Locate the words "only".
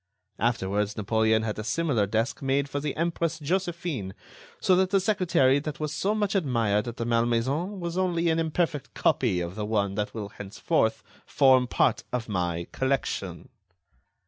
7.99-8.27